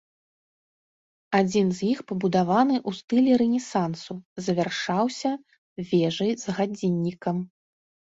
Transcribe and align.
Адзін 1.39 1.67
з 1.79 1.83
іх 1.91 1.99
пабудаваны 2.11 2.77
ў 2.87 2.99
стылі 2.99 3.31
рэнесансу, 3.41 4.13
завяршаўся 4.47 5.31
вежай 5.93 6.31
з 6.45 6.57
гадзіннікам. 6.61 7.37